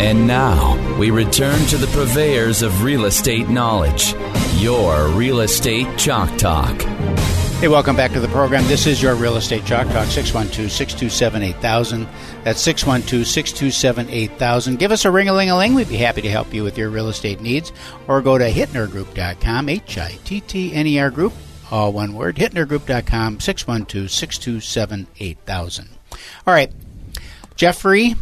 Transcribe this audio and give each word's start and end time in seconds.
And 0.00 0.26
now 0.26 0.98
we 0.98 1.10
return 1.10 1.58
to 1.66 1.76
the 1.76 1.86
purveyors 1.86 2.62
of 2.62 2.82
real 2.82 3.04
estate 3.04 3.48
knowledge, 3.48 4.14
your 4.56 5.08
Real 5.08 5.40
Estate 5.40 5.86
Chalk 5.96 6.36
Talk. 6.36 6.82
Hey, 7.60 7.68
welcome 7.68 7.96
back 7.96 8.12
to 8.12 8.20
the 8.20 8.28
program. 8.28 8.66
This 8.66 8.86
is 8.86 9.00
your 9.00 9.14
Real 9.14 9.36
Estate 9.36 9.64
Chalk 9.64 9.86
Talk, 9.86 10.08
612 10.08 10.70
627 10.70 11.42
8000. 11.42 12.08
That's 12.42 12.60
612 12.60 13.26
627 13.26 14.10
8000. 14.10 14.78
Give 14.78 14.90
us 14.90 15.04
a 15.04 15.10
ring 15.10 15.28
a 15.28 15.32
ling 15.32 15.48
a 15.48 15.56
ling. 15.56 15.74
We'd 15.74 15.88
be 15.88 15.96
happy 15.96 16.20
to 16.22 16.30
help 16.30 16.52
you 16.52 16.64
with 16.64 16.76
your 16.76 16.90
real 16.90 17.08
estate 17.08 17.40
needs. 17.40 17.72
Or 18.08 18.20
go 18.20 18.36
to 18.36 18.50
hittnergroup.com, 18.50 19.68
H 19.68 19.96
I 19.96 20.18
T 20.24 20.40
T 20.40 20.74
N 20.74 20.86
E 20.88 20.98
R 20.98 21.10
Group, 21.10 21.32
all 21.70 21.92
one 21.92 22.12
word, 22.14 22.36
hittnergroup.com, 22.36 23.40
612 23.40 24.10
627 24.10 25.06
8000. 25.20 25.88
All 26.46 26.52
right, 26.52 26.70
Jeffrey, 27.56 28.16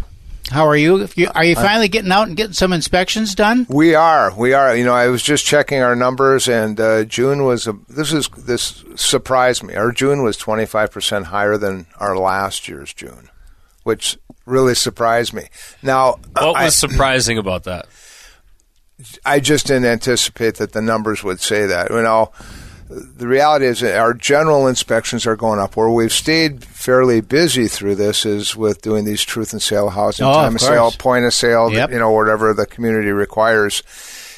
how 0.50 0.66
are 0.66 0.76
you? 0.76 1.08
you? 1.14 1.28
Are 1.34 1.44
you 1.44 1.54
finally 1.54 1.88
getting 1.88 2.10
out 2.10 2.28
and 2.28 2.36
getting 2.36 2.52
some 2.52 2.72
inspections 2.72 3.34
done? 3.34 3.66
We 3.68 3.94
are. 3.94 4.34
We 4.36 4.52
are. 4.52 4.76
You 4.76 4.84
know, 4.84 4.94
I 4.94 5.08
was 5.08 5.22
just 5.22 5.44
checking 5.44 5.82
our 5.82 5.94
numbers, 5.94 6.48
and 6.48 6.78
uh, 6.80 7.04
June 7.04 7.44
was 7.44 7.66
a. 7.66 7.74
This 7.88 8.12
is 8.12 8.28
this 8.36 8.84
surprised 8.96 9.62
me. 9.62 9.74
Our 9.74 9.92
June 9.92 10.22
was 10.22 10.36
twenty 10.36 10.66
five 10.66 10.90
percent 10.90 11.26
higher 11.26 11.56
than 11.56 11.86
our 11.98 12.16
last 12.16 12.68
year's 12.68 12.92
June, 12.92 13.28
which 13.84 14.18
really 14.44 14.74
surprised 14.74 15.32
me. 15.32 15.44
Now, 15.82 16.18
what 16.32 16.56
I, 16.56 16.64
was 16.64 16.76
surprising 16.76 17.38
about 17.38 17.64
that? 17.64 17.86
I 19.24 19.40
just 19.40 19.66
didn't 19.66 19.86
anticipate 19.86 20.56
that 20.56 20.72
the 20.72 20.82
numbers 20.82 21.22
would 21.22 21.40
say 21.40 21.66
that. 21.66 21.90
You 21.90 22.02
know, 22.02 22.32
the 23.16 23.26
reality 23.26 23.66
is 23.66 23.80
that 23.80 23.98
our 23.98 24.14
general 24.14 24.66
inspections 24.66 25.26
are 25.26 25.36
going 25.36 25.58
up. 25.58 25.76
Where 25.76 25.88
we've 25.90 26.12
stayed 26.12 26.64
fairly 26.64 27.20
busy 27.20 27.68
through 27.68 27.94
this 27.96 28.24
is 28.26 28.54
with 28.56 28.82
doing 28.82 29.04
these 29.04 29.22
truth 29.22 29.52
and 29.52 29.62
sale 29.62 29.88
housing, 29.88 30.26
Oh, 30.26 30.32
time 30.32 30.48
of 30.48 30.54
of 30.56 30.60
sale, 30.60 30.90
point 30.92 31.24
of 31.24 31.34
sale, 31.34 31.72
Yep. 31.72 31.90
you 31.90 31.98
know, 31.98 32.10
whatever 32.10 32.54
the 32.54 32.66
community 32.66 33.10
requires. 33.10 33.82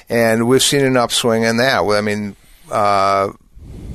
And 0.09 0.47
we've 0.49 0.63
seen 0.63 0.85
an 0.85 0.97
upswing 0.97 1.43
in 1.45 1.57
that. 1.59 1.83
I 1.83 2.01
mean, 2.01 2.37
uh, 2.71 3.31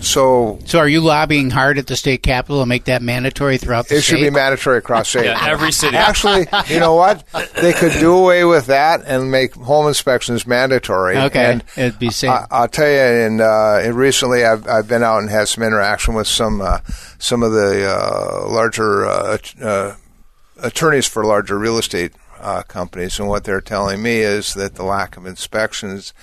so 0.02 0.59
So, 0.66 0.80
are 0.80 0.88
you 0.88 1.02
lobbying 1.02 1.50
hard 1.50 1.78
at 1.78 1.88
the 1.88 1.95
state 1.95 2.23
capitol 2.23 2.61
to 2.61 2.66
make 2.66 2.86
that 2.86 3.02
mandatory 3.02 3.58
throughout 3.58 3.88
the 3.88 3.95
it 3.95 4.02
state? 4.02 4.16
It 4.16 4.17
should 4.19 4.25
be 4.25 4.30
mandatory 4.30 4.78
across 4.78 5.09
state. 5.09 5.25
Yeah, 5.25 5.45
every 5.47 5.72
city. 5.72 5.97
Actually, 5.97 6.47
you 6.67 6.80
know 6.80 6.95
what? 6.95 7.25
They 7.55 7.73
could 7.73 7.94
do 7.94 8.16
away 8.17 8.45
with 8.45 8.67
that 8.67 9.02
and 9.05 9.31
make 9.31 9.53
home 9.55 9.88
inspections 9.88 10.47
mandatory. 10.47 11.17
Okay, 11.17 11.52
And 11.53 11.64
it'd 11.75 12.00
be 12.00 12.09
safe. 12.09 12.30
I, 12.30 12.47
I'll 12.52 12.67
tell 12.67 12.89
you, 12.89 12.97
and, 12.97 13.42
uh, 13.42 13.92
recently 13.94 14.45
I've, 14.45 14.67
I've 14.67 14.88
been 14.88 15.03
out 15.03 15.20
and 15.20 15.30
had 15.30 15.47
some 15.47 15.64
interaction 15.64 16.14
with 16.14 16.27
some 16.27 16.61
uh, 16.61 16.80
some 17.17 17.44
of 17.44 17.52
the 17.52 17.86
uh, 17.89 18.50
larger 18.50 19.05
uh, 19.05 19.38
uh, 19.61 19.95
attorneys 20.61 21.08
for 21.08 21.23
larger 21.25 21.58
real 21.58 21.77
estate 21.77 22.14
uh, 22.39 22.64
companies, 22.64 23.20
and 23.20 23.27
what 23.27 23.44
they're 23.44 23.61
telling 23.61 24.02
me 24.02 24.20
is 24.20 24.53
that 24.53 24.75
the 24.75 24.83
lack 24.83 25.17
of 25.17 25.25
inspections. 25.25 26.14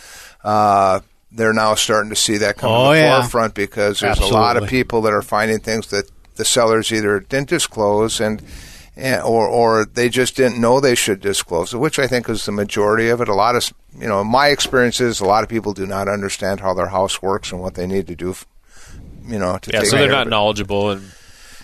They're 1.37 1.53
now 1.53 1.75
starting 1.75 2.11
to 2.11 2.17
see 2.17 2.39
that 2.39 2.57
come 2.57 2.71
Oh, 2.73 2.93
to 2.93 2.99
the 2.99 3.05
yeah. 3.05 3.21
forefront 3.21 3.55
because 3.55 4.01
there's 4.01 4.19
a 4.19 4.27
lot 4.27 4.57
of 4.57 4.69
people 4.69 5.03
that 5.03 5.13
are 5.13 5.23
finding 5.23 5.61
things 5.61 5.89
that 5.89 6.11
the 6.37 6.45
sellers 6.45 6.91
either 6.93 7.21
didn't 7.21 7.49
disclose 7.51 8.21
and, 8.21 8.43
and 8.97 9.23
or 9.23 9.47
or 9.47 9.85
they 9.85 10.09
just 10.09 10.37
didn't 10.37 10.61
know 10.61 10.81
they 10.81 10.95
should 10.95 11.21
disclose 11.21 11.73
it, 11.75 11.79
which 11.79 11.99
I 11.99 12.07
think 12.07 12.29
is 12.29 12.45
the 12.47 12.53
majority 12.53 13.09
of 13.11 13.21
it. 13.21 13.29
A 13.29 13.35
lot 13.35 13.55
of 13.55 13.73
you 13.99 14.09
know, 14.09 14.25
my 14.25 14.49
experience 14.49 15.01
is 15.01 15.21
a 15.21 15.25
lot 15.27 15.43
of 15.45 15.49
people 15.49 15.73
do 15.73 15.87
not 15.87 16.09
understand 16.09 16.61
how 16.61 16.75
their 16.75 16.89
house 16.89 17.21
works 17.23 17.53
and 17.53 17.61
what 17.61 17.75
they 17.75 17.87
need 17.87 18.07
to 18.09 18.17
do. 18.17 18.35
You 19.27 19.39
know, 19.39 19.59
to 19.59 19.71
Yeah, 19.73 19.81
take 19.81 19.89
so 19.91 19.97
they're 19.99 20.09
not 20.11 20.29
knowledgeable 20.29 20.91
and 20.91 21.11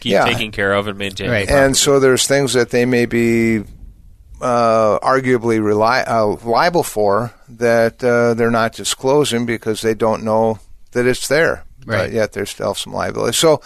keep 0.01 0.13
Yeah. 0.13 0.25
taking 0.25 0.51
care 0.53 0.73
of 0.73 0.87
and 0.89 0.99
maintaining. 0.99 1.33
Right. 1.33 1.49
And 1.49 1.77
so 1.77 2.01
there's 2.01 2.27
things 2.27 2.53
that 2.55 2.71
they 2.71 2.85
may 2.87 3.07
be 3.07 3.63
uh, 4.43 4.99
arguably 5.01 5.65
rely, 5.65 6.03
uh, 6.03 6.37
liable 6.45 6.83
for 6.83 7.33
that 7.49 8.03
uh, 8.03 8.35
they're 8.35 8.51
not 8.51 8.75
disclosing 8.75 9.47
because 9.47 9.83
they 9.83 9.95
don't 9.95 10.25
know 10.25 10.59
that 10.93 11.07
it's 11.07 11.29
there. 11.29 11.65
Right. 11.85 12.07
But 12.07 12.13
yet 12.13 12.33
there's 12.33 12.51
still 12.51 12.75
some 12.75 12.93
liability. 12.93 13.37
So 13.37 13.63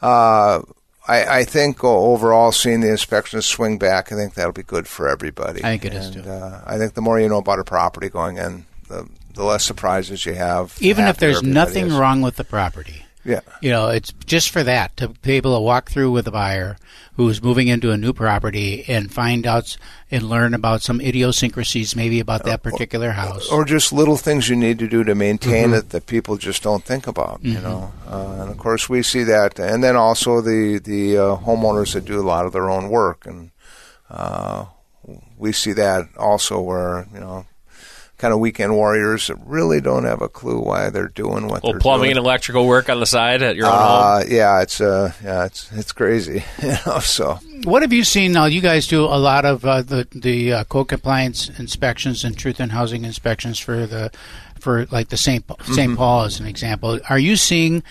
uh, 0.00 0.62
I, 1.06 1.40
I 1.40 1.44
think 1.44 1.82
overall, 1.82 2.52
seeing 2.52 2.80
the 2.80 2.90
inspections 2.90 3.46
swing 3.46 3.78
back, 3.78 4.12
I 4.12 4.16
think 4.16 4.34
that'll 4.34 4.52
be 4.52 4.62
good 4.62 4.86
for 4.86 5.08
everybody. 5.08 5.60
I 5.60 5.78
think 5.78 5.84
it 5.84 5.94
is, 5.94 6.06
and, 6.14 6.24
too. 6.24 6.30
Uh, 6.30 6.62
I 6.64 6.78
think 6.78 6.94
the 6.94 7.02
more 7.02 7.20
you 7.20 7.28
know 7.28 7.38
about 7.38 7.58
a 7.58 7.64
property 7.64 8.08
going 8.08 8.38
in, 8.38 8.66
the, 8.88 9.08
the 9.34 9.44
less 9.44 9.64
surprises 9.64 10.24
you 10.24 10.34
have. 10.34 10.76
Even 10.80 11.06
if 11.06 11.18
there's 11.18 11.42
nothing 11.42 11.86
is. 11.86 11.94
wrong 11.94 12.22
with 12.22 12.36
the 12.36 12.44
property. 12.44 13.04
Yeah. 13.24 13.40
You 13.60 13.70
know, 13.70 13.88
it's 13.88 14.12
just 14.26 14.50
for 14.50 14.62
that 14.64 14.96
to 14.96 15.08
be 15.08 15.32
able 15.34 15.54
to 15.56 15.60
walk 15.60 15.90
through 15.90 16.10
with 16.10 16.26
a 16.26 16.32
buyer 16.32 16.76
who's 17.14 17.42
moving 17.42 17.68
into 17.68 17.92
a 17.92 17.96
new 17.96 18.12
property 18.12 18.84
and 18.88 19.12
find 19.12 19.46
out 19.46 19.76
and 20.10 20.28
learn 20.28 20.54
about 20.54 20.82
some 20.82 21.00
idiosyncrasies, 21.00 21.94
maybe 21.94 22.18
about 22.20 22.44
that 22.44 22.62
particular 22.62 23.10
house. 23.12 23.48
or 23.50 23.64
just 23.64 23.92
little 23.92 24.16
things 24.16 24.48
you 24.48 24.56
need 24.56 24.78
to 24.80 24.88
do 24.88 25.04
to 25.04 25.14
maintain 25.14 25.66
Mm-hmm. 25.66 25.74
it 25.74 25.90
that 25.90 26.06
people 26.06 26.36
just 26.36 26.62
don't 26.62 26.84
think 26.84 27.06
about. 27.06 27.44
You 27.44 27.60
know, 27.60 27.92
uh, 28.08 28.38
and 28.40 28.50
of 28.50 28.58
course 28.58 28.88
we 28.88 29.02
see 29.02 29.22
that, 29.24 29.58
and 29.60 29.84
then 29.84 29.94
also 29.94 30.40
the 30.40 30.80
the 30.82 31.16
uh, 31.18 31.36
homeowners 31.36 31.92
that 31.92 32.04
do 32.04 32.18
a 32.20 32.26
lot 32.26 32.46
of 32.46 32.52
their 32.52 32.68
own 32.70 32.88
work, 32.88 33.26
and 33.26 33.50
uh, 34.10 34.64
we 35.38 35.52
see 35.52 35.72
that 35.74 36.08
also 36.18 36.60
where 36.60 37.06
you 37.14 37.20
know. 37.20 37.46
Kind 38.22 38.32
of 38.32 38.38
weekend 38.38 38.72
warriors 38.72 39.26
that 39.26 39.36
really 39.44 39.80
don't 39.80 40.04
have 40.04 40.22
a 40.22 40.28
clue 40.28 40.60
why 40.60 40.90
they're 40.90 41.08
doing 41.08 41.48
what 41.48 41.64
Well, 41.64 41.72
they're 41.72 41.80
plumbing 41.80 42.04
doing. 42.10 42.18
and 42.18 42.24
electrical 42.24 42.68
work 42.68 42.88
on 42.88 43.00
the 43.00 43.04
side 43.06 43.42
at 43.42 43.56
your 43.56 43.66
own 43.66 43.72
home. 43.72 43.80
uh, 43.82 44.24
yeah, 44.28 44.62
it's 44.62 44.80
uh, 44.80 45.12
yeah, 45.24 45.44
it's 45.46 45.68
it's 45.72 45.90
crazy. 45.90 46.44
you 46.62 46.68
know, 46.86 47.00
so 47.00 47.40
What 47.64 47.82
have 47.82 47.92
you 47.92 48.04
seen 48.04 48.30
now? 48.30 48.44
You 48.44 48.60
guys 48.60 48.86
do 48.86 49.02
a 49.06 49.18
lot 49.18 49.44
of 49.44 49.64
uh, 49.64 49.82
the 49.82 50.06
the 50.12 50.52
uh, 50.52 50.64
code 50.64 50.86
compliance 50.86 51.50
inspections 51.58 52.22
and 52.22 52.38
truth 52.38 52.60
in 52.60 52.68
housing 52.70 53.04
inspections 53.04 53.58
for 53.58 53.86
the 53.86 54.12
for 54.60 54.86
like 54.92 55.08
the 55.08 55.16
St. 55.16 55.44
Pa- 55.44 55.56
Mm-hmm. 55.56 55.72
St. 55.72 55.96
Paul 55.96 56.22
as 56.22 56.38
an 56.38 56.46
example. 56.46 57.00
Are 57.10 57.18
you 57.18 57.34
seeing 57.34 57.82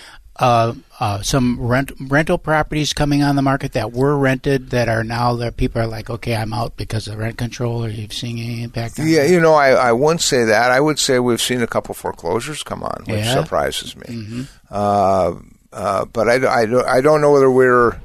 uh, 0.41 0.73
uh, 0.99 1.21
some 1.21 1.59
rent 1.61 1.91
rental 1.99 2.37
properties 2.37 2.93
coming 2.93 3.21
on 3.23 3.35
the 3.35 3.41
market 3.41 3.73
that 3.73 3.91
were 3.93 4.17
rented 4.17 4.71
that 4.71 4.89
are 4.89 5.03
now 5.03 5.35
that 5.35 5.55
people 5.57 5.81
are 5.81 5.87
like, 5.87 6.09
okay, 6.09 6.35
I'm 6.35 6.51
out 6.53 6.75
because 6.77 7.07
of 7.07 7.17
rent 7.17 7.37
control? 7.37 7.85
Are 7.85 7.89
you 7.89 8.07
seeing 8.09 8.39
any 8.39 8.63
impact? 8.63 8.97
Yeah, 8.99 9.23
that? 9.23 9.29
you 9.29 9.39
know, 9.39 9.53
I, 9.53 9.69
I 9.69 9.91
wouldn't 9.91 10.21
say 10.21 10.43
that. 10.45 10.71
I 10.71 10.79
would 10.79 10.99
say 10.99 11.19
we've 11.19 11.41
seen 11.41 11.61
a 11.61 11.67
couple 11.67 11.93
foreclosures 11.95 12.63
come 12.63 12.83
on, 12.83 13.03
which 13.07 13.19
Yeah? 13.25 13.41
surprises 13.43 13.95
me. 13.95 14.47
Uh, 14.69 15.35
uh, 15.71 16.05
but 16.05 16.27
I, 16.27 16.61
I, 16.61 16.65
don't- 16.65 16.87
I 16.87 17.01
don't 17.01 17.21
know 17.21 17.31
whether 17.31 17.49
we're 17.51 17.99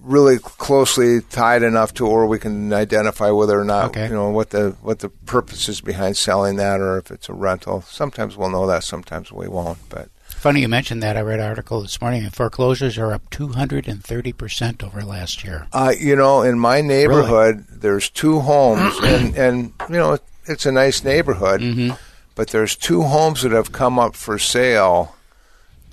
really 0.00 0.38
closely 0.38 1.20
tied 1.20 1.62
enough 1.64 1.92
to, 1.94 2.06
or 2.06 2.26
we 2.26 2.38
can 2.38 2.72
identify 2.72 3.30
whether 3.30 3.58
or 3.58 3.64
not 3.64 3.86
Okay. 3.90 4.06
you 4.06 4.14
know 4.14 4.30
what 4.30 4.50
the 4.50 4.76
what 4.80 5.00
the 5.00 5.08
purpose 5.08 5.68
is 5.68 5.80
behind 5.80 6.16
selling 6.16 6.56
that, 6.56 6.80
or 6.80 6.98
if 6.98 7.10
it's 7.10 7.28
a 7.28 7.32
rental. 7.32 7.82
Sometimes 7.82 8.36
we'll 8.36 8.50
know 8.50 8.66
that, 8.68 8.84
sometimes 8.84 9.32
we 9.32 9.48
won't. 9.48 9.78
But 9.88 10.08
Funny 10.36 10.60
you 10.60 10.68
mentioned 10.68 11.02
that. 11.02 11.16
I 11.16 11.20
read 11.22 11.40
an 11.40 11.46
article 11.46 11.82
this 11.82 12.00
morning. 12.00 12.22
and 12.24 12.32
Foreclosures 12.34 12.98
are 12.98 13.12
up 13.12 13.28
230 13.30 14.32
percent 14.32 14.82
over 14.84 15.02
last 15.02 15.42
year. 15.42 15.66
Uh, 15.72 15.92
you 15.98 16.14
know, 16.14 16.42
in 16.42 16.58
my 16.58 16.80
neighborhood, 16.80 17.64
there's 17.68 18.08
two 18.10 18.40
homes, 18.40 18.94
and 19.02 19.34
and 19.36 19.72
you 19.88 19.96
know, 19.96 20.18
it's 20.46 20.66
a 20.66 20.72
nice 20.72 21.02
neighborhood, 21.02 21.60
Mm-hmm. 21.60 21.94
but 22.34 22.48
there's 22.48 22.76
two 22.76 23.02
homes 23.02 23.42
that 23.42 23.52
have 23.52 23.72
come 23.72 23.98
up 23.98 24.14
for 24.14 24.38
sale 24.38 25.14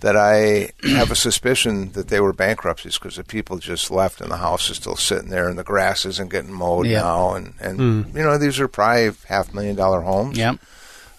that 0.01 0.17
I 0.17 0.69
have 0.89 1.09
a 1.11 1.15
suspicion 1.15 1.93
that 1.93 2.09
they 2.09 2.19
were 2.19 2.33
bankruptcies 2.33 2.99
because 2.99 3.15
the 3.15 3.23
people 3.23 3.57
just 3.57 3.89
left 3.89 4.19
and 4.19 4.29
the 4.29 4.35
house 4.37 4.69
is 4.69 4.75
still 4.75 4.97
sitting 4.97 5.29
there 5.29 5.47
and 5.47 5.57
the 5.57 5.63
grass 5.63 6.05
isn't 6.05 6.29
getting 6.29 6.51
mowed 6.51 6.85
Yeah. 6.87 6.99
now, 7.01 7.33
and 7.35 7.53
and 7.61 7.79
you 8.13 8.21
know, 8.21 8.37
these 8.37 8.59
are 8.59 8.67
probably 8.67 9.11
half 9.29 9.53
million 9.53 9.77
dollar 9.77 10.01
homes. 10.01 10.37
Yep. 10.37 10.59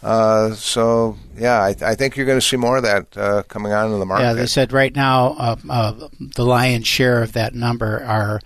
Uh, 0.04 0.54
so 0.54 1.16
yeah, 1.36 1.62
I, 1.62 1.74
I 1.82 1.94
think 1.94 2.16
you're 2.16 2.26
going 2.26 2.38
to 2.38 2.46
see 2.46 2.56
more 2.56 2.76
of 2.76 2.82
that 2.82 3.16
uh, 3.16 3.42
coming 3.44 3.72
on 3.72 3.92
in 3.92 3.98
the 3.98 4.04
market. 4.06 4.24
Yeah, 4.24 4.32
they 4.34 4.46
said 4.46 4.72
right 4.72 4.94
now 4.94 5.34
uh, 5.38 5.56
uh, 5.70 6.08
the 6.36 6.44
lion's 6.44 6.86
share 6.86 7.22
of 7.22 7.32
that 7.32 7.54
number 7.54 8.04
are 8.04 8.40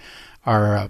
are 0.46 0.76
uh, 0.76 0.88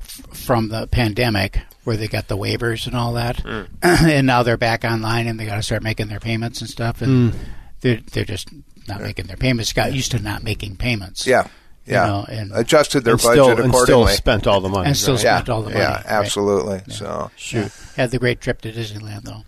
f- 0.00 0.22
from 0.32 0.68
the 0.70 0.86
pandemic, 0.86 1.60
where 1.84 1.96
they 1.96 2.08
got 2.08 2.28
the 2.28 2.36
waivers 2.38 2.86
and 2.86 2.96
all 2.96 3.12
that, 3.12 3.44
and 3.82 4.26
now 4.26 4.42
they're 4.42 4.56
back 4.56 4.84
online 4.84 5.26
and 5.26 5.38
they 5.38 5.44
got 5.46 5.56
to 5.56 5.62
start 5.62 5.82
making 5.82 6.08
their 6.08 6.20
payments 6.20 6.60
and 6.62 6.70
stuff, 6.70 7.02
and 7.02 7.34
they're 7.82 8.00
they're 8.12 8.24
just 8.24 8.48
not 8.88 9.02
making 9.02 9.26
their 9.26 9.36
payments. 9.36 9.72
Got 9.74 9.92
used 9.92 10.12
to 10.12 10.18
not 10.18 10.42
making 10.42 10.76
payments. 10.76 11.26
yeah. 11.26 11.46
yeah, 11.84 12.06
know, 12.06 12.24
and 12.28 12.50
adjusted 12.54 13.04
their 13.04 13.14
and 13.14 13.22
budget 13.22 13.44
still, 13.44 13.48
and 13.50 13.74
still 13.74 13.82
accordingly. 13.82 14.12
spent 14.14 14.46
all 14.46 14.62
the 14.62 14.68
money. 14.70 14.86
and 14.88 14.96
still 14.96 15.16
right? 15.16 15.24
yeah, 15.24 15.36
spent 15.36 15.48
all 15.50 15.60
the 15.62 15.68
money. 15.70 15.80
yeah, 15.80 15.96
Right. 15.96 16.06
absolutely. 16.06 16.80
So 16.94 17.30
Yeah. 17.52 17.68
Had 17.96 18.10
the 18.10 18.18
great 18.18 18.40
trip 18.40 18.62
to 18.62 18.72
Disneyland 18.72 19.22
though. 19.24 19.44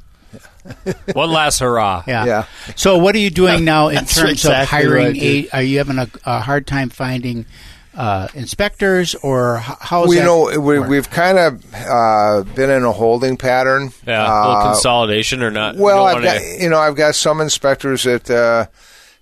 One 1.14 1.30
last 1.30 1.58
hurrah. 1.60 2.04
Yeah. 2.06 2.24
Yeah. 2.24 2.44
So 2.76 2.98
what 2.98 3.14
are 3.14 3.18
you 3.18 3.30
doing 3.30 3.64
now 3.64 3.88
in 3.88 3.96
terms 4.06 4.30
exactly 4.44 4.52
of 4.62 4.68
hiring? 4.68 5.06
what 5.06 5.16
I 5.16 5.18
did. 5.18 5.44
A, 5.46 5.56
are 5.56 5.62
you 5.62 5.78
having 5.78 5.98
a, 5.98 6.08
a 6.24 6.40
hard 6.40 6.66
time 6.66 6.90
finding 6.90 7.46
uh, 7.94 8.28
inspectors, 8.34 9.14
or 9.16 9.56
how? 9.56 9.76
how's 9.80 10.08
we 10.08 10.16
that 10.16 10.24
know 10.24 10.60
we, 10.60 10.78
we've 10.78 11.10
kind 11.10 11.38
of 11.38 11.64
uh, 11.74 12.42
been 12.54 12.70
in 12.70 12.84
a 12.84 12.92
holding 12.92 13.36
pattern. 13.36 13.90
Yeah, 14.06 14.22
a 14.22 14.28
little 14.40 14.56
Uh, 14.56 14.72
consolidation 14.72 15.42
or 15.42 15.50
not. 15.50 15.76
Well, 15.76 16.02
you 16.02 16.16
I've 16.16 16.22
got 16.22 16.40
wanna- 16.40 16.62
you 16.62 16.68
know 16.68 16.78
I've 16.78 16.94
got 16.96 17.14
some 17.14 17.40
inspectors 17.40 18.04
that 18.04 18.30
uh, 18.30 18.66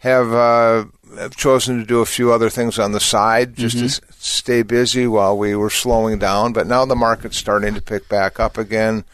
have 0.00 0.32
uh, 0.32 0.84
have 1.16 1.34
chosen 1.36 1.78
to 1.80 1.86
do 1.86 2.00
a 2.00 2.06
few 2.06 2.30
other 2.30 2.50
things 2.50 2.78
on 2.78 2.92
the 2.92 3.00
side 3.00 3.56
just 3.56 3.76
Mm-hmm. 3.76 3.86
to 3.86 3.92
s- 3.92 4.00
stay 4.18 4.62
busy 4.62 5.06
while 5.06 5.36
we 5.36 5.54
were 5.56 5.70
slowing 5.70 6.18
down. 6.18 6.52
But 6.52 6.66
now 6.66 6.84
the 6.84 6.94
market's 6.94 7.38
starting 7.38 7.74
to 7.74 7.80
pick 7.80 8.08
back 8.08 8.38
up 8.38 8.58
again. 8.58 9.04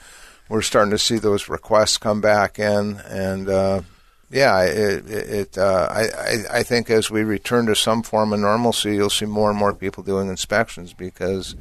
We're 0.49 0.63
starting 0.63 0.91
to 0.91 0.99
see 0.99 1.19
those 1.19 1.49
requests 1.49 1.97
come 1.97 2.21
back 2.21 2.59
in, 2.59 3.01
and 3.09 3.49
uh, 3.49 3.81
yeah, 4.31 4.63
it, 4.63 5.11
it, 5.11 5.59
uh, 5.59 5.89
I, 5.91 6.03
I 6.03 6.59
I 6.59 6.63
think 6.63 6.91
as 6.91 7.11
we 7.11 7.23
return 7.23 7.67
to 7.67 7.75
some 7.75 8.03
form 8.03 8.33
of 8.33 8.41
normalcy, 8.41 8.97
you'll 8.97 9.11
see 9.11 9.27
more 9.27 9.51
and 9.51 9.59
more 9.59 9.75
people 9.75 10.03
doing 10.03 10.29
inspections 10.29 10.93
because. 10.93 11.55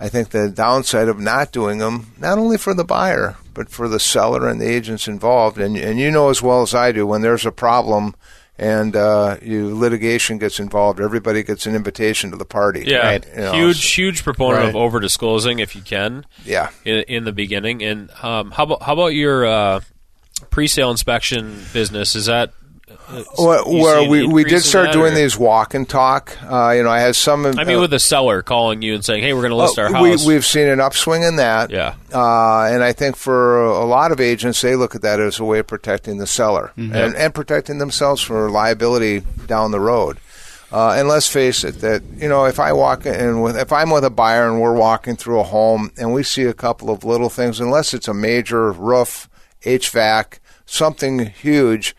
I 0.00 0.08
think 0.08 0.28
the 0.28 0.48
downside 0.48 1.08
of 1.08 1.18
not 1.18 1.50
doing 1.50 1.78
them, 1.78 2.12
not 2.18 2.38
only 2.38 2.56
for 2.56 2.72
the 2.72 2.84
buyer, 2.84 3.34
but 3.52 3.68
for 3.68 3.88
the 3.88 3.98
seller 3.98 4.46
and 4.46 4.60
the 4.60 4.72
agents 4.72 5.08
involved, 5.08 5.58
and 5.58 5.76
and 5.76 5.98
you 5.98 6.12
know 6.12 6.30
as 6.30 6.40
well 6.40 6.62
as 6.62 6.72
I 6.72 6.92
do, 6.92 7.04
when 7.04 7.20
there's 7.20 7.44
a 7.44 7.50
problem 7.50 8.14
and 8.58 8.96
uh, 8.96 9.36
you 9.40 9.74
litigation 9.74 10.38
gets 10.38 10.58
involved, 10.58 11.00
everybody 11.00 11.42
gets 11.42 11.66
an 11.66 11.74
invitation 11.76 12.30
to 12.32 12.36
the 12.36 12.44
party. 12.44 12.84
yeah, 12.86 12.98
Right. 13.06 13.26
You 13.34 13.40
know, 13.40 13.52
huge, 13.52 13.84
huge 13.92 14.24
proponent 14.24 14.60
Right. 14.62 14.68
of 14.70 14.76
over 14.76 14.98
disclosing 15.00 15.60
if 15.60 15.76
you 15.76 15.82
can 15.82 16.26
Yeah. 16.44 16.70
in, 16.84 17.04
in 17.08 17.24
the 17.24 17.32
beginning. 17.32 17.82
And 17.82 18.10
um, 18.22 18.50
how 18.50 18.64
about 18.64 18.82
how 18.82 18.92
about 18.94 19.14
your 19.14 19.46
uh, 19.46 19.80
pre-sale 20.50 20.90
inspection 20.90 21.64
business? 21.72 22.14
Is 22.16 22.26
that 22.26 22.52
uh, 23.08 23.24
Well, 23.38 24.08
we, 24.08 24.26
we 24.26 24.44
did 24.44 24.60
start 24.62 24.92
doing 24.92 25.12
or- 25.12 25.16
these 25.16 25.36
walk 25.38 25.74
and 25.74 25.88
talk. 25.88 26.36
Uh, 26.42 26.70
you 26.76 26.82
know, 26.82 26.90
I 26.90 27.00
had 27.00 27.16
some. 27.16 27.46
I 27.46 27.64
mean, 27.64 27.80
with 27.80 27.90
the 27.90 27.98
seller 27.98 28.42
calling 28.42 28.82
you 28.82 28.94
and 28.94 29.04
saying, 29.04 29.22
"Hey, 29.22 29.32
we're 29.32 29.40
going 29.42 29.50
to 29.50 29.56
list 29.56 29.78
our 29.78 29.92
house." 29.92 30.26
We, 30.26 30.34
we've 30.34 30.44
seen 30.46 30.68
an 30.68 30.80
upswing 30.80 31.22
in 31.22 31.36
that. 31.36 31.70
Yeah. 31.70 31.94
Uh, 32.12 32.64
and 32.70 32.82
I 32.82 32.92
think 32.92 33.16
for 33.16 33.64
a 33.64 33.84
lot 33.84 34.12
of 34.12 34.20
agents, 34.20 34.60
they 34.60 34.76
look 34.76 34.94
at 34.94 35.02
that 35.02 35.20
as 35.20 35.38
a 35.38 35.44
way 35.44 35.58
of 35.58 35.66
protecting 35.66 36.18
the 36.18 36.26
seller 36.26 36.72
Mm-hmm. 36.76 36.94
and, 36.94 37.14
and 37.16 37.34
protecting 37.34 37.78
themselves 37.78 38.20
for 38.22 38.50
liability 38.50 39.22
down 39.46 39.70
the 39.70 39.80
road. 39.80 40.18
Uh, 40.70 40.90
and 40.98 41.08
let's 41.08 41.26
face 41.28 41.64
it, 41.64 41.80
that 41.80 42.02
you 42.18 42.28
know, 42.28 42.44
if 42.44 42.60
I 42.60 42.74
walk 42.74 43.06
in 43.06 43.40
with, 43.40 43.56
if 43.56 43.72
I'm 43.72 43.88
with 43.88 44.04
a 44.04 44.10
buyer 44.10 44.46
and 44.50 44.60
we're 44.60 44.74
walking 44.76 45.16
through 45.16 45.40
a 45.40 45.44
home 45.44 45.90
and 45.96 46.12
we 46.12 46.22
see 46.22 46.42
a 46.44 46.52
couple 46.52 46.90
of 46.90 47.04
little 47.04 47.30
things, 47.30 47.58
unless 47.58 47.94
it's 47.94 48.06
a 48.06 48.12
major 48.12 48.70
roof, 48.72 49.30
HVAC, 49.62 50.38
something 50.66 51.20
huge, 51.26 51.96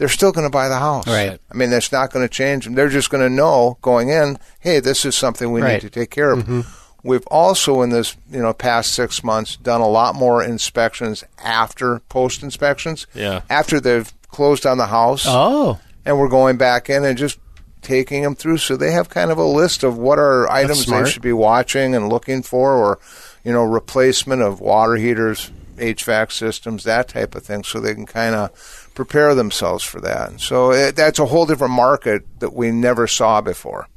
they're 0.00 0.08
still 0.08 0.32
going 0.32 0.46
to 0.46 0.50
buy 0.50 0.66
the 0.68 0.78
house. 0.78 1.06
Right. 1.06 1.38
I 1.52 1.54
mean, 1.54 1.68
that's 1.68 1.92
not 1.92 2.10
going 2.10 2.26
to 2.26 2.34
change. 2.34 2.66
They're 2.66 2.88
just 2.88 3.10
going 3.10 3.22
to 3.22 3.28
know 3.28 3.76
going 3.82 4.08
in, 4.08 4.38
hey, 4.58 4.80
this 4.80 5.04
is 5.04 5.14
something 5.14 5.52
we 5.52 5.60
Right. 5.60 5.74
need 5.74 5.82
to 5.82 5.90
take 5.90 6.10
care 6.10 6.32
of. 6.32 6.38
Mm-hmm. 6.38 6.60
We've 7.02 7.26
also, 7.26 7.82
in 7.82 7.90
this 7.90 8.16
you 8.30 8.40
know 8.40 8.54
past 8.54 8.94
six 8.94 9.22
months, 9.22 9.56
done 9.56 9.82
a 9.82 9.88
lot 9.88 10.14
more 10.14 10.42
inspections 10.42 11.22
after 11.44 11.98
post 12.08 12.42
inspections. 12.42 13.06
Yeah. 13.14 13.42
After 13.50 13.78
they've 13.78 14.10
closed 14.28 14.64
on 14.64 14.78
the 14.78 14.86
house, 14.86 15.24
oh, 15.28 15.78
and 16.06 16.18
we're 16.18 16.28
going 16.30 16.56
back 16.56 16.88
in 16.88 17.04
and 17.04 17.18
just 17.18 17.38
taking 17.82 18.22
them 18.22 18.34
through, 18.34 18.56
so 18.58 18.76
they 18.76 18.92
have 18.92 19.10
kind 19.10 19.30
of 19.30 19.36
a 19.36 19.44
list 19.44 19.82
of 19.82 19.98
what 19.98 20.18
are 20.18 20.50
items 20.50 20.86
they 20.86 21.10
should 21.10 21.22
be 21.22 21.32
watching 21.34 21.94
and 21.94 22.08
looking 22.08 22.42
for, 22.42 22.74
or 22.74 22.98
you 23.44 23.52
know, 23.52 23.64
replacement 23.64 24.40
of 24.42 24.60
water 24.60 24.96
heaters, 24.96 25.50
HVAC 25.76 26.30
systems, 26.32 26.84
that 26.84 27.08
type 27.08 27.34
of 27.34 27.42
thing, 27.42 27.64
so 27.64 27.80
they 27.80 27.94
can 27.94 28.04
kind 28.06 28.34
of 28.34 28.79
prepare 28.94 29.34
themselves 29.34 29.84
for 29.84 30.00
that. 30.00 30.40
So 30.40 30.72
it, 30.72 30.96
that's 30.96 31.18
a 31.18 31.26
whole 31.26 31.46
different 31.46 31.72
market 31.74 32.22
that 32.40 32.52
we 32.52 32.70
never 32.70 33.06
saw 33.06 33.40
before. 33.40 33.88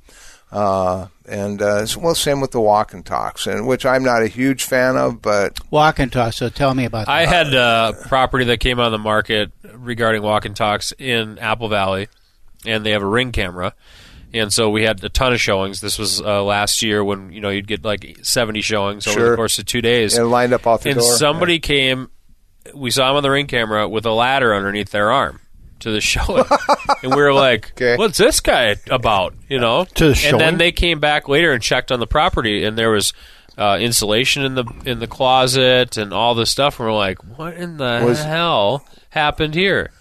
Uh, 0.52 1.08
and 1.28 1.62
uh, 1.64 1.78
s- 1.78 1.98
well, 1.98 2.14
same 2.14 2.40
with 2.40 2.52
the 2.52 2.62
walk 2.62 2.94
and 2.94 3.04
talks, 3.04 3.48
and 3.48 3.66
which 3.68 3.86
I'm 3.88 4.04
not 4.04 4.22
a 4.22 4.28
huge 4.28 4.64
fan 4.66 4.96
of, 4.98 5.20
but 5.22 5.58
walk 5.72 5.98
and 5.98 6.12
talk. 6.12 6.34
So 6.34 6.50
tell 6.50 6.76
me 6.76 6.86
about 6.86 7.08
that. 7.08 7.12
I 7.12 7.26
had 7.26 7.54
a 7.56 7.94
property 8.08 8.46
that 8.46 8.60
came 8.60 8.80
on 8.80 8.92
the 8.92 9.00
market 9.00 9.52
regarding 9.74 10.22
walk 10.22 10.46
and 10.46 10.56
talks 10.56 10.94
in 11.00 11.40
Apple 11.40 11.70
Valley, 11.70 12.08
and 12.68 12.86
they 12.86 12.92
have 12.92 13.02
a 13.02 13.08
ring 13.08 13.32
camera. 13.32 13.74
And 14.32 14.52
so 14.54 14.70
we 14.70 14.84
had 14.84 15.04
a 15.04 15.10
ton 15.10 15.34
of 15.34 15.40
showings. 15.42 15.80
This 15.82 15.98
was 16.00 16.20
uh, 16.22 16.44
last 16.44 16.82
year 16.84 17.04
when 17.04 17.32
you 17.34 17.42
know 17.42 17.50
you'd 17.50 17.68
get 17.68 17.84
like 17.84 18.20
seventy 18.24 18.62
showings 18.62 19.08
over 19.08 19.20
Sure. 19.20 19.30
the 19.32 19.36
course 19.36 19.58
of 19.60 19.66
two 19.66 19.82
days. 19.82 20.18
And 20.18 20.30
lined 20.30 20.54
up 20.54 20.68
out 20.68 20.82
the 20.82 20.90
and 20.92 21.00
door. 21.00 21.16
somebody 21.18 21.60
came. 21.60 22.10
We 22.74 22.92
saw 22.92 23.10
him 23.10 23.18
on 23.18 23.24
the 23.24 23.30
ring 23.32 23.48
camera 23.48 23.88
with 23.90 24.06
a 24.06 24.12
ladder 24.12 24.54
underneath 24.56 24.92
their 24.92 25.12
arm 25.12 25.42
to 25.80 25.92
the 25.92 26.00
showing, 26.02 26.46
and 27.04 27.14
we 27.14 27.22
were 27.22 27.34
like, 27.34 27.72
Okay. 27.72 27.98
"What's 27.98 28.18
this 28.18 28.40
guy 28.40 28.76
about?" 28.90 29.34
You 29.50 29.60
know. 29.60 29.86
To 29.96 30.14
the 30.14 30.28
And 30.30 30.40
then 30.40 30.58
they 30.58 30.72
came 30.72 31.00
back 31.00 31.28
later 31.28 31.52
and 31.52 31.62
checked 31.62 31.92
on 31.92 32.00
the 32.00 32.08
property, 32.08 32.64
and 32.64 32.78
there 32.78 32.92
was 32.92 33.12
uh, 33.58 33.78
insulation 33.82 34.44
in 34.44 34.56
the 34.56 34.66
in 34.86 35.00
the 35.00 35.08
closet 35.08 35.98
and 35.98 36.14
all 36.14 36.36
this 36.36 36.50
stuff. 36.52 36.80
And 36.80 36.88
we're 36.88 36.96
like, 36.96 37.18
"What 37.38 37.56
in 37.56 37.78
the 37.78 38.02
Was- 38.06 38.24
hell 38.24 38.86
happened 39.10 39.56
here?" 39.56 39.92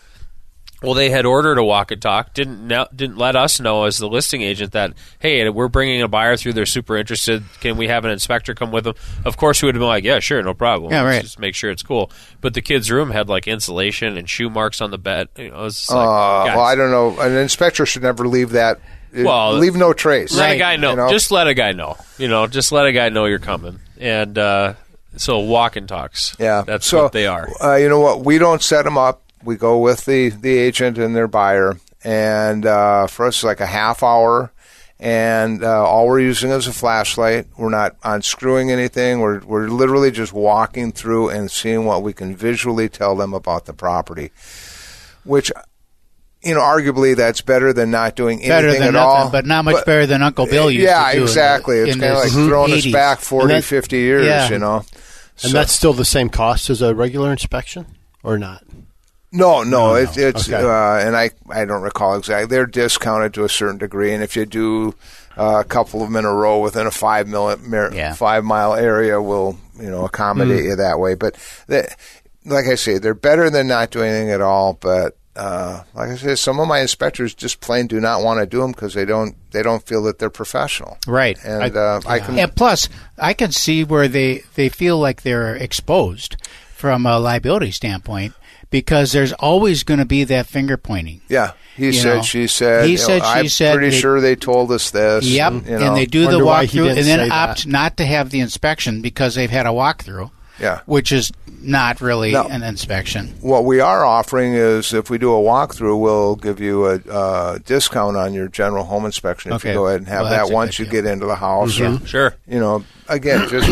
Well, 0.82 0.94
they 0.94 1.10
had 1.10 1.24
ordered 1.26 1.58
a 1.58 1.64
walk 1.64 1.90
and 1.90 2.00
talk. 2.00 2.34
Didn't 2.34 2.66
know, 2.66 2.86
didn't 2.94 3.18
let 3.18 3.36
us 3.36 3.60
know 3.60 3.84
as 3.84 3.98
the 3.98 4.08
listing 4.08 4.42
agent 4.42 4.72
that 4.72 4.94
hey, 5.18 5.48
we're 5.48 5.68
bringing 5.68 6.02
a 6.02 6.08
buyer 6.08 6.36
through. 6.36 6.54
They're 6.54 6.66
super 6.66 6.96
interested. 6.96 7.42
Can 7.60 7.76
we 7.76 7.88
have 7.88 8.04
an 8.04 8.10
inspector 8.10 8.54
come 8.54 8.72
with 8.72 8.84
them? 8.84 8.94
Of 9.24 9.36
course, 9.36 9.62
we 9.62 9.66
would 9.66 9.74
have 9.74 9.80
been 9.80 9.88
like, 9.88 10.04
yeah, 10.04 10.18
sure, 10.18 10.42
no 10.42 10.54
problem. 10.54 10.92
Yeah, 10.92 11.02
Let's 11.02 11.14
right. 11.14 11.22
Just 11.22 11.38
make 11.38 11.54
sure 11.54 11.70
it's 11.70 11.82
cool. 11.82 12.10
But 12.40 12.54
the 12.54 12.62
kid's 12.62 12.90
room 12.90 13.10
had 13.10 13.28
like 13.28 13.46
insulation 13.46 14.16
and 14.16 14.28
shoe 14.28 14.50
marks 14.50 14.80
on 14.80 14.90
the 14.90 14.98
bed. 14.98 15.28
You 15.36 15.50
know, 15.50 15.62
like, 15.64 15.72
Uh, 15.88 16.44
well, 16.56 16.60
I 16.60 16.74
don't 16.74 16.90
know. 16.90 17.18
An 17.20 17.36
inspector 17.36 17.86
should 17.86 18.02
never 18.02 18.26
leave 18.26 18.50
that. 18.50 18.80
Well, 19.14 19.54
leave 19.54 19.76
no 19.76 19.92
trace. 19.92 20.34
let 20.34 20.56
a 20.56 20.58
guy 20.58 20.76
know. 20.76 20.90
You 20.90 20.96
know? 20.96 21.10
Just 21.10 21.30
let 21.30 21.46
a 21.46 21.54
guy 21.54 21.72
know. 21.72 21.96
You 22.18 22.28
know, 22.28 22.46
just 22.46 22.72
let 22.72 22.86
a 22.86 22.92
guy 22.92 23.10
know 23.10 23.26
you're 23.26 23.38
coming. 23.38 23.78
And 23.98 24.38
uh, 24.38 24.74
so 25.16 25.40
walk 25.40 25.76
and 25.76 25.86
talks. 25.86 26.34
Yeah, 26.38 26.62
that's 26.62 26.86
so, 26.86 27.04
what 27.04 27.12
they 27.12 27.26
are. 27.26 27.48
Uh, 27.62 27.76
you 27.76 27.88
know 27.88 28.00
what? 28.00 28.24
We 28.24 28.38
don't 28.38 28.62
set 28.62 28.84
them 28.84 28.96
up. 28.96 29.21
We 29.44 29.56
go 29.56 29.78
with 29.78 30.04
the 30.04 30.30
the 30.30 30.56
agent 30.58 30.98
and 30.98 31.14
their 31.16 31.28
buyer, 31.28 31.76
and 32.04 32.64
uh, 32.66 33.06
for 33.06 33.26
us, 33.26 33.36
it's 33.36 33.44
like 33.44 33.60
a 33.60 33.66
half 33.66 34.02
hour. 34.02 34.52
And 35.00 35.64
uh, 35.64 35.84
all 35.84 36.06
we're 36.06 36.20
using 36.20 36.50
is 36.50 36.68
a 36.68 36.72
flashlight. 36.72 37.48
We're 37.58 37.70
not 37.70 37.96
unscrewing 38.04 38.70
anything. 38.70 39.18
We're 39.18 39.40
we're 39.40 39.66
literally 39.68 40.12
just 40.12 40.32
walking 40.32 40.92
through 40.92 41.30
and 41.30 41.50
seeing 41.50 41.84
what 41.86 42.04
we 42.04 42.12
can 42.12 42.36
visually 42.36 42.88
tell 42.88 43.16
them 43.16 43.34
about 43.34 43.64
the 43.66 43.72
property, 43.72 44.30
which. 45.24 45.50
You 46.44 46.54
know, 46.54 46.60
arguably 46.60 47.14
that's 47.14 47.40
better 47.40 47.72
than 47.72 47.92
not 47.92 48.16
doing 48.16 48.40
anything 48.40 48.48
better 48.50 48.72
than 48.72 48.82
at 48.82 48.92
nothing, 48.94 49.22
all. 49.26 49.30
but 49.30 49.46
not 49.46 49.64
much 49.64 49.84
better 49.86 50.06
than 50.06 50.22
Uncle 50.24 50.46
Bill 50.46 50.72
used 50.72 50.82
yeah, 50.82 51.06
to 51.06 51.12
do. 51.12 51.18
in 51.18 51.18
the- 51.20 51.22
exactly. 51.30 51.76
It's 51.78 51.94
in 51.94 52.00
kind 52.00 52.12
of 52.14 52.18
like 52.18 52.32
throwing 52.32 52.72
us 52.72 52.86
back 52.90 53.20
40, 53.20 53.54
that- 53.54 53.62
50 53.62 53.96
years, 53.96 54.26
Yeah. 54.26 54.48
you 54.48 54.58
know. 54.58 54.84
And 55.44 55.52
that's 55.52 55.70
still 55.72 55.92
the 55.92 56.04
same 56.04 56.28
cost 56.28 56.68
as 56.68 56.82
a 56.82 56.96
regular 56.96 57.30
inspection, 57.30 57.86
or 58.24 58.38
not? 58.40 58.64
No, 59.32 59.62
no, 59.62 59.88
No, 59.88 59.94
it's 59.94 60.16
no. 60.16 60.28
it's 60.28 60.48
Okay. 60.48 60.62
uh, 60.62 61.06
and 61.06 61.16
I 61.16 61.30
I 61.50 61.64
don't 61.64 61.82
recall 61.82 62.16
exactly. 62.16 62.46
They're 62.46 62.66
discounted 62.66 63.32
to 63.34 63.44
a 63.44 63.48
certain 63.48 63.78
degree, 63.78 64.12
and 64.12 64.22
if 64.22 64.36
you 64.36 64.44
do 64.46 64.94
uh, 65.38 65.60
a 65.60 65.64
couple 65.64 66.02
of 66.02 66.08
them 66.08 66.16
in 66.16 66.24
a 66.26 66.32
row 66.34 66.58
within 66.60 66.86
a 66.86 66.90
five 66.90 67.26
mil, 67.26 67.56
mer- 67.58 67.92
Yeah. 67.94 68.12
five 68.12 68.44
mile 68.44 68.74
area, 68.74 69.20
will 69.22 69.58
you 69.80 69.90
know 69.90 70.04
accommodate 70.04 70.60
Hmm. 70.60 70.66
you 70.66 70.76
that 70.76 70.98
way. 71.00 71.14
But 71.14 71.36
the, 71.66 71.88
like 72.44 72.66
I 72.66 72.74
say, 72.74 72.98
they're 72.98 73.14
better 73.14 73.48
than 73.48 73.66
not 73.68 73.90
doing 73.90 74.10
anything 74.10 74.30
at 74.30 74.42
all. 74.42 74.74
But 74.74 75.16
uh, 75.34 75.84
like 75.94 76.10
I 76.10 76.16
said, 76.16 76.38
some 76.38 76.60
of 76.60 76.68
my 76.68 76.80
inspectors 76.80 77.32
just 77.34 77.60
plain 77.60 77.86
do 77.86 77.98
not 78.00 78.22
want 78.22 78.40
to 78.40 78.44
do 78.46 78.60
them 78.60 78.72
because 78.72 78.92
they 78.92 79.06
don't 79.06 79.34
they 79.52 79.62
don't 79.62 79.82
feel 79.86 80.02
that 80.02 80.18
they're 80.18 80.28
professional. 80.28 80.98
Right. 81.06 81.38
And 81.42 81.74
uh, 81.74 82.00
I 82.06 82.18
can 82.18 82.38
And 82.38 82.54
plus, 82.54 82.90
I 83.16 83.32
can 83.32 83.50
see 83.52 83.82
where 83.84 84.08
they, 84.08 84.42
they 84.56 84.68
feel 84.68 84.98
like 84.98 85.22
they're 85.22 85.56
exposed 85.56 86.36
from 86.76 87.06
a 87.06 87.18
liability 87.18 87.70
standpoint 87.70 88.34
because 88.72 89.12
there's 89.12 89.32
always 89.34 89.84
going 89.84 90.00
to 90.00 90.04
be 90.04 90.24
that 90.24 90.46
finger 90.48 90.76
pointing. 90.76 91.20
Yeah, 91.28 91.52
he 91.76 91.86
You 91.86 91.92
said, 91.92 92.16
know, 92.16 92.22
she 92.22 92.46
said. 92.48 92.86
he 92.86 92.92
you 92.92 92.98
know, 92.98 93.04
said, 93.04 93.18
she 93.22 93.24
I'm 93.28 93.48
said, 93.48 93.74
pretty 93.74 93.90
they- 93.90 94.00
sure 94.00 94.20
they 94.20 94.34
told 94.34 94.72
us 94.72 94.90
this. 94.90 95.24
Yep. 95.26 95.52
and, 95.52 95.66
you 95.66 95.78
know. 95.78 95.86
and 95.86 95.96
they 95.96 96.06
do 96.06 96.22
the 96.22 96.26
Wonder 96.30 96.44
why 96.44 96.66
walkthrough 96.66 96.88
and 96.88 96.96
then 96.98 97.04
say 97.04 97.28
that. 97.28 97.50
opt 97.50 97.66
not 97.68 97.96
to 97.98 98.04
have 98.04 98.30
the 98.30 98.40
inspection 98.40 99.00
because 99.02 99.36
they've 99.36 99.48
had 99.50 99.66
a 99.66 99.70
walkthrough. 99.70 100.32
Yeah. 100.60 100.80
Which 100.86 101.12
is 101.12 101.32
not 101.62 102.00
really 102.00 102.32
No. 102.32 102.44
an 102.46 102.62
inspection. 102.62 103.34
What 103.40 103.64
we 103.64 103.80
are 103.80 104.04
offering 104.04 104.54
is 104.54 104.92
if 104.92 105.10
we 105.10 105.16
do 105.18 105.32
a 105.32 105.38
walkthrough, 105.40 105.98
we'll 105.98 106.36
give 106.36 106.60
you 106.60 106.86
a 106.86 106.96
uh, 107.10 107.58
discount 107.64 108.16
on 108.16 108.34
your 108.34 108.48
general 108.48 108.84
home 108.84 109.04
inspection 109.06 109.50
if 109.52 109.56
Okay. 109.56 109.70
you 109.70 109.74
go 109.76 109.86
ahead 109.86 110.00
and 110.00 110.08
have 110.08 110.22
Well, 110.24 110.30
that 110.48 110.52
once 110.52 110.78
you 110.78 110.84
deal. 110.84 110.92
get 111.02 111.06
into 111.06 111.26
the 111.26 111.36
house. 111.36 111.80
or, 111.80 111.98
Sure. 112.06 112.34
you 112.46 112.60
know, 112.60 112.84
again, 113.08 113.48
just 113.48 113.68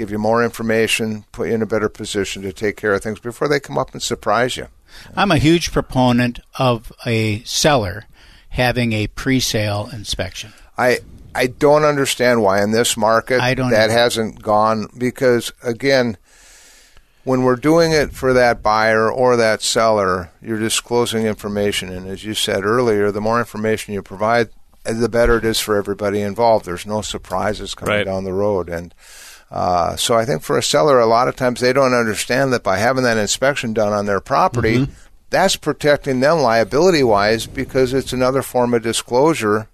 give 0.00 0.10
you 0.10 0.18
more 0.18 0.42
information, 0.42 1.24
put 1.30 1.48
you 1.48 1.54
in 1.54 1.60
a 1.60 1.66
better 1.66 1.90
position 1.90 2.40
to 2.40 2.54
take 2.54 2.74
care 2.74 2.94
of 2.94 3.02
things 3.02 3.20
before 3.20 3.48
they 3.48 3.60
come 3.60 3.76
up 3.76 3.92
and 3.92 4.02
surprise 4.02 4.56
you. 4.56 4.66
I'm 5.14 5.30
a 5.30 5.36
huge 5.36 5.72
proponent 5.72 6.40
of 6.58 6.90
a 7.04 7.42
seller 7.42 8.06
having 8.48 8.94
a 8.94 9.08
pre-sale 9.08 9.90
inspection. 9.92 10.54
I 10.78 11.00
I 11.34 11.48
don't 11.48 11.84
understand 11.84 12.42
why 12.42 12.62
in 12.62 12.70
this 12.70 12.96
market 12.96 13.40
I 13.42 13.52
don't 13.52 13.70
that 13.70 13.90
either. 13.90 13.92
hasn't 14.00 14.42
gone 14.42 14.88
because 14.96 15.52
again, 15.62 16.16
when 17.24 17.42
we're 17.42 17.56
doing 17.56 17.92
it 17.92 18.12
for 18.14 18.32
that 18.32 18.62
buyer 18.62 19.12
or 19.12 19.36
that 19.36 19.60
seller, 19.60 20.30
you're 20.40 20.58
disclosing 20.58 21.26
information, 21.26 21.90
and 21.90 22.08
as 22.08 22.24
you 22.24 22.32
said 22.32 22.64
earlier, 22.64 23.12
the 23.12 23.20
more 23.20 23.38
information 23.38 23.92
you 23.92 24.02
provide, 24.02 24.48
the 24.84 25.10
better 25.10 25.36
it 25.36 25.44
is 25.44 25.60
for 25.60 25.76
everybody 25.76 26.22
involved. 26.22 26.64
There's 26.64 26.86
no 26.86 27.02
surprises 27.02 27.74
coming 27.74 27.94
Right. 27.96 28.06
down 28.06 28.24
the 28.24 28.32
road, 28.32 28.70
and 28.70 28.94
uh, 29.50 29.96
so 29.96 30.14
I 30.14 30.24
think 30.24 30.42
for 30.42 30.56
a 30.58 30.62
seller, 30.62 30.98
a 31.00 31.06
lot 31.06 31.28
of 31.28 31.36
times 31.36 31.60
they 31.60 31.72
don't 31.72 31.94
understand 31.94 32.52
that 32.52 32.62
by 32.62 32.78
having 32.78 33.02
that 33.04 33.16
inspection 33.18 33.72
done 33.72 33.92
on 33.92 34.06
their 34.06 34.20
property, 34.20 34.78
Mm-hmm. 34.80 34.92
that's 35.30 35.56
protecting 35.56 36.20
them 36.20 36.38
liability 36.38 37.02
wise 37.02 37.46
because 37.46 37.92
it's 37.92 38.12
another 38.12 38.42
form 38.42 38.74
of 38.74 38.82
disclosure. 38.82 39.68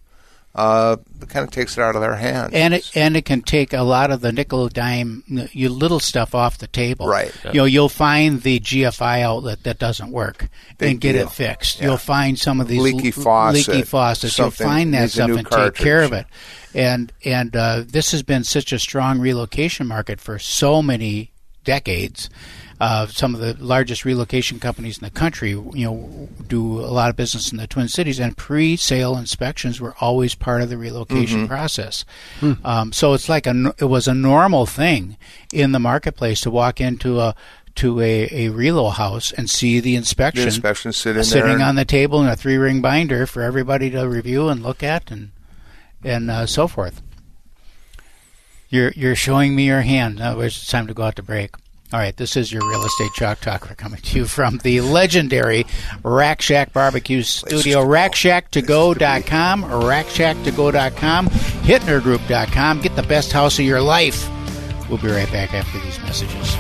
Uh, 0.57 0.97
that 1.19 1.29
kind 1.29 1.45
of 1.45 1.51
takes 1.51 1.77
it 1.77 1.83
out 1.83 1.95
of 1.97 2.01
their 2.01 2.17
hands. 2.17 2.55
and 2.55 2.73
it 2.73 2.91
and 2.95 3.15
it 3.15 3.27
can 3.27 3.43
take 3.43 3.75
a 3.75 3.83
lot 3.83 4.11
of 4.11 4.23
the 4.23 4.33
nickel 4.33 4.69
dime 4.71 5.23
you 5.53 5.69
little 5.69 6.01
stuff 6.01 6.35
off 6.35 6.57
the 6.57 6.67
table. 6.67 7.07
Right. 7.07 7.31
You 7.45 7.53
know, 7.61 7.65
you'll 7.67 7.91
find 7.91 8.41
the 8.41 8.59
GFI 8.59 9.21
outlet 9.21 9.65
that 9.65 9.79
doesn't 9.79 10.11
work 10.11 10.49
Big 10.79 10.91
and 10.93 11.01
get 11.01 11.13
deal. 11.13 11.27
it 11.27 11.31
fixed. 11.31 11.79
Yeah. 11.79 11.89
You'll 11.89 11.97
find 11.99 12.39
some 12.39 12.63
of 12.63 12.69
these 12.69 12.81
Leaky 12.81 13.09
l- 13.09 13.23
faucet, 13.23 13.69
leaky 13.69 13.83
faucets. 13.83 14.39
You'll 14.39 14.51
find 14.51 14.95
that 14.95 15.11
stuff 15.11 15.29
new 15.29 15.37
and 15.37 15.51
take 15.51 15.75
care 15.75 16.03
of 16.03 16.15
it. 16.15 16.25
And 16.73 17.13
and 17.23 17.55
uh, 17.55 17.83
this 17.87 18.13
has 18.13 18.23
been 18.23 18.43
such 18.43 18.73
a 18.73 18.79
strong 18.79 19.19
relocation 19.19 19.87
market 19.87 20.23
for 20.23 20.39
so 20.39 20.81
many 20.81 21.33
decades. 21.65 22.31
Uh, 22.79 23.07
some 23.07 23.35
of 23.35 23.41
the 23.41 23.57
largest 23.59 24.05
relocation 24.05 24.61
companies 24.61 24.99
in 24.99 25.05
the 25.05 25.11
country, 25.11 25.51
you 25.51 25.87
know, 25.87 26.29
do 26.47 26.81
a 26.81 26.93
lot 26.93 27.09
of 27.09 27.17
business 27.17 27.51
in 27.51 27.57
the 27.57 27.67
Twin 27.67 27.89
Cities, 27.89 28.21
and 28.21 28.37
pre-sale 28.37 29.17
inspections 29.17 29.81
were 29.81 29.95
always 29.99 30.35
part 30.35 30.61
of 30.61 30.69
the 30.69 30.77
relocation 30.77 31.49
process. 31.49 32.05
Um, 32.65 32.93
so 32.93 33.15
it's 33.15 33.29
like 33.31 33.47
a 33.47 33.75
it 33.79 33.87
was 33.87 34.07
a 34.07 34.15
normal 34.15 34.67
thing 34.67 35.17
in 35.53 35.73
the 35.73 35.79
marketplace 35.79 36.43
to 36.43 36.51
walk 36.51 36.81
into 36.81 37.19
a 37.21 37.35
to 37.77 38.01
a, 38.01 38.25
a 38.25 38.49
relo 38.51 38.93
house 38.93 39.33
and 39.33 39.49
see 39.49 39.81
the 39.81 39.87
the 39.87 39.97
inspection, 39.97 40.45
inspection 40.45 40.93
sitting, 40.93 41.63
on 41.63 41.77
the 41.77 41.85
table 41.85 42.21
in 42.21 42.29
a 42.29 42.35
three 42.35 42.57
ring 42.57 42.83
binder 42.83 43.25
for 43.27 43.43
everybody 43.43 43.89
to 43.91 44.09
review 44.09 44.49
and 44.49 44.63
look 44.63 44.83
at 44.83 45.11
and 45.11 45.31
and 46.03 46.31
uh, 46.31 46.45
so 46.45 46.67
forth. 46.67 47.01
You're 48.69 48.91
you're 48.97 49.15
showing 49.15 49.55
me 49.55 49.67
your 49.67 49.83
hand. 49.83 50.17
Now 50.17 50.41
it's 50.41 50.67
time 50.67 50.89
to 50.89 50.95
go 50.95 51.05
out 51.05 51.17
to 51.17 51.23
break. 51.23 51.55
All 51.93 52.01
right, 52.01 52.17
this 52.17 52.37
is 52.37 52.53
your 52.53 52.69
real 52.69 52.85
estate 52.85 53.13
chalk 53.15 53.41
talk. 53.41 53.69
We're 53.69 53.77
coming 53.77 54.01
to 54.01 54.19
you 54.19 54.27
from 54.27 54.59
the 54.59 54.81
legendary 54.81 55.65
Rack 56.03 56.43
Shack 56.43 56.73
Barbecue 56.73 57.23
Studio. 57.23 57.85
RackShackToGo.com, 57.85 59.63
RackShackToGo.com, 59.65 61.29
HittnerGroup.com. 61.29 62.81
Get 62.81 62.97
the 62.97 63.03
best 63.05 63.33
house 63.33 63.59
of 63.61 63.65
your 63.65 63.81
life. 63.81 64.29
We'll 64.89 64.99
be 64.99 65.09
right 65.09 65.31
back 65.31 65.55
after 65.55 65.79
these 65.79 65.99
messages. 66.01 66.55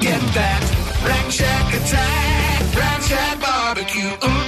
Get 0.00 0.20
that 0.34 0.84
Rack 1.04 1.30
Shack 1.30 1.74
attack, 1.74 2.76
Rack 2.76 3.02
Shack 3.02 3.40
barbecue. 3.40 4.10
Ooh, 4.28 4.30
ooh. 4.30 4.43